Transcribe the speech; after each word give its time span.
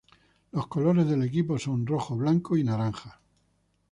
Los 0.53 0.65
colores 0.65 1.07
del 1.07 1.21
equipo 1.21 1.59
son 1.59 1.81
el 1.81 1.85
rojo, 1.85 2.15
blanco 2.17 2.57
y 2.57 2.63
naranja. 2.63 3.21